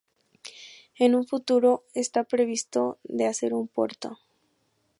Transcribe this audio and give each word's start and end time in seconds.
En 0.97 1.13
un 1.13 1.27
futuro 1.27 1.85
está 1.93 2.23
previsto 2.23 2.97
de 3.03 3.27
hacer 3.27 3.53
un 3.53 3.67
puerto. 3.67 4.17